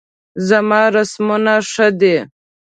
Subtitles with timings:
[0.47, 2.17] زما رسمونه ښه دي